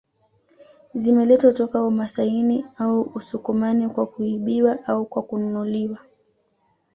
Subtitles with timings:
[0.93, 5.97] Zimeletwa toka umasaini au usukumani kwa kuibiwa au kwa kununuliwa